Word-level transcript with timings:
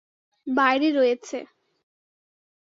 বাইরে 0.47 0.89
রয়েছে। 0.91 1.37